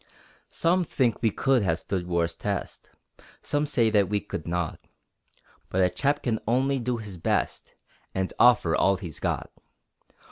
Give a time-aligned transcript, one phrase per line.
[0.49, 2.89] Some think we could have stood war's test,
[3.43, 4.79] Some say that we could not,
[5.69, 7.75] But a chap can only do his best,
[8.15, 9.51] And offer all he's got.